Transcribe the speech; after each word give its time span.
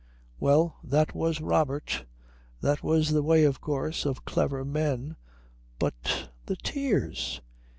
Well, 0.39 0.77
that 0.83 1.13
was 1.13 1.41
Robert. 1.41 2.05
That 2.59 2.81
was 2.81 3.11
the 3.11 3.21
way, 3.21 3.43
of 3.43 3.61
course, 3.61 4.03
of 4.03 4.25
clever 4.25 4.65
men. 4.65 5.15
But 5.77 6.31
the 6.47 6.55
tears? 6.55 7.39